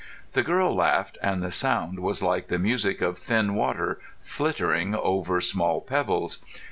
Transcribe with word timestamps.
The 0.31 0.41
girl 0.41 0.73
laughed, 0.73 1.19
and 1.21 1.43
the 1.43 1.51
sound 1.51 1.99
was 1.99 2.23
like 2.23 2.47
the 2.47 2.57
music 2.57 3.01
of 3.01 3.19
thin 3.19 3.53
water 3.53 3.99
flittering 4.23 4.95
over 4.95 5.39
small 5.39 5.79
pebbles. 5.79 6.39